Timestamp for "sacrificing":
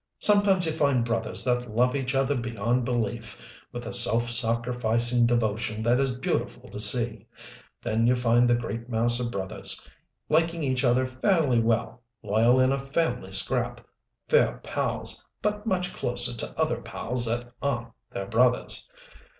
4.31-5.27